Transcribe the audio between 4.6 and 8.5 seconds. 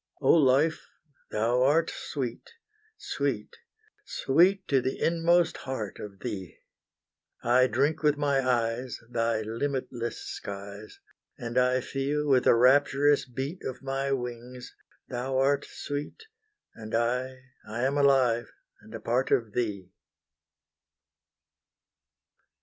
to the inmost heart of thee! I drink with my